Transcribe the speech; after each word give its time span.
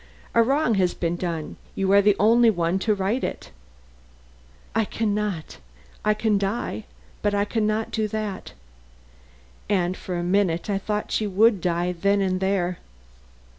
A 0.33 0.41
wrong 0.41 0.73
has 0.81 0.95
been 0.95 1.15
done; 1.15 1.57
you 1.75 1.91
are 1.91 2.01
the 2.01 2.15
only 2.19 2.49
one 2.49 2.79
to 2.79 2.95
right 2.95 3.23
it." 3.23 3.51
"I 4.73 4.83
can 4.83 5.13
not. 5.13 5.59
I 6.03 6.15
can 6.15 6.39
die, 6.39 6.85
but 7.21 7.35
I 7.35 7.45
can 7.45 7.67
not 7.67 7.91
do 7.91 8.07
that." 8.07 8.53
And 9.69 9.95
for 9.95 10.17
a 10.17 10.23
minute 10.23 10.71
I 10.71 10.79
thought 10.79 11.11
she 11.11 11.27
would 11.27 11.61
die 11.61 11.91
then 11.91 12.19
and 12.19 12.39
there. 12.39 12.79